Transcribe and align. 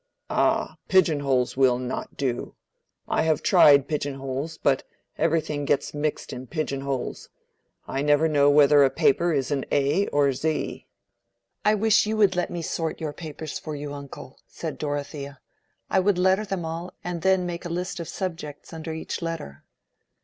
"Ah, 0.31 0.77
pigeon 0.87 1.19
holes 1.19 1.55
will 1.55 1.77
not 1.77 2.17
do. 2.17 2.55
I 3.07 3.21
have 3.21 3.43
tried 3.43 3.87
pigeon 3.87 4.15
holes, 4.15 4.57
but 4.57 4.81
everything 5.15 5.63
gets 5.63 5.93
mixed 5.93 6.33
in 6.33 6.47
pigeon 6.47 6.81
holes: 6.81 7.29
I 7.87 8.01
never 8.01 8.27
know 8.27 8.49
whether 8.49 8.83
a 8.83 8.89
paper 8.89 9.31
is 9.31 9.51
in 9.51 9.63
A 9.71 10.07
or 10.07 10.33
Z." 10.33 10.87
"I 11.63 11.75
wish 11.75 12.07
you 12.07 12.17
would 12.17 12.35
let 12.35 12.49
me 12.49 12.63
sort 12.63 12.99
your 12.99 13.13
papers 13.13 13.59
for 13.59 13.75
you, 13.75 13.93
uncle," 13.93 14.39
said 14.47 14.79
Dorothea. 14.79 15.39
"I 15.87 15.99
would 15.99 16.17
letter 16.17 16.45
them 16.45 16.65
all, 16.65 16.95
and 17.03 17.21
then 17.21 17.45
make 17.45 17.63
a 17.63 17.69
list 17.69 17.99
of 17.99 18.07
subjects 18.09 18.73
under 18.73 18.93
each 18.93 19.21
letter." 19.21 19.63